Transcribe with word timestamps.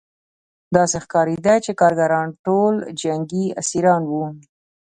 داسې 0.75 0.97
ښکارېده 1.03 1.55
چې 1.65 1.71
کارګران 1.81 2.27
ټول 2.45 2.73
جنګي 3.01 3.45
اسیران 3.61 4.01
وو 4.07 4.23